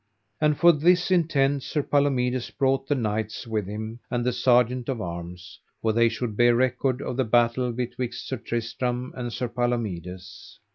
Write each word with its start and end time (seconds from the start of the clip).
And 0.39 0.57
for 0.57 0.71
this 0.71 1.11
intent 1.11 1.61
Sir 1.61 1.83
Palomides 1.83 2.49
brought 2.49 2.87
the 2.87 2.95
knights 2.95 3.45
with 3.45 3.67
him 3.67 3.99
and 4.09 4.25
the 4.25 4.33
sergeants 4.33 4.89
of 4.89 4.99
arms, 4.99 5.59
for 5.79 5.93
they 5.93 6.09
should 6.09 6.35
bear 6.35 6.55
record 6.55 7.03
of 7.03 7.17
the 7.17 7.23
battle 7.23 7.71
betwixt 7.71 8.27
Sir 8.27 8.37
Tristram 8.37 9.13
and 9.15 9.31
Sir 9.31 9.47
Palomides. 9.47 10.59